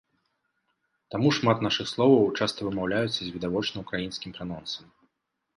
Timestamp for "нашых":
1.67-1.89